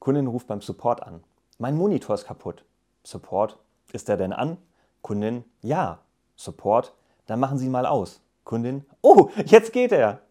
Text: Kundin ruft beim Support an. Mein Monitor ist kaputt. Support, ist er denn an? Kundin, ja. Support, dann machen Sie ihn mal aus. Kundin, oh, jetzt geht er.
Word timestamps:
Kundin 0.00 0.26
ruft 0.26 0.46
beim 0.46 0.62
Support 0.62 1.02
an. 1.02 1.22
Mein 1.58 1.76
Monitor 1.76 2.14
ist 2.14 2.26
kaputt. 2.26 2.64
Support, 3.04 3.58
ist 3.92 4.08
er 4.08 4.16
denn 4.16 4.32
an? 4.32 4.56
Kundin, 5.02 5.44
ja. 5.60 5.98
Support, 6.36 6.94
dann 7.26 7.38
machen 7.38 7.58
Sie 7.58 7.66
ihn 7.66 7.70
mal 7.70 7.84
aus. 7.84 8.22
Kundin, 8.44 8.86
oh, 9.02 9.28
jetzt 9.44 9.74
geht 9.74 9.92
er. 9.92 10.22